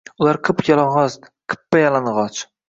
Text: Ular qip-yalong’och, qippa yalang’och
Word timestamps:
Ular 0.23 0.37
qip-yalong’och, 0.47 1.29
qippa 1.53 1.83
yalang’och 1.83 2.43